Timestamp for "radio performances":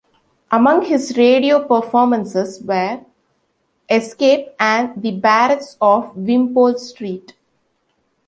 1.15-2.59